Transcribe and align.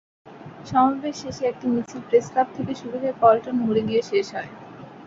সমাবেশ 0.65 1.15
শেষে 1.21 1.43
একটি 1.47 1.65
মিছিল 1.73 2.01
প্রেসক্লাব 2.09 2.47
থেকে 2.55 2.73
শুরু 2.81 2.95
হয়ে 2.99 3.19
পল্টন 3.21 3.55
মোড়ে 3.59 3.81
গিয়ে 3.87 4.01
শেষ 4.09 4.27
হয়। 4.35 4.49